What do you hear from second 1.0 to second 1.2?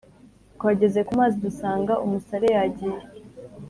ku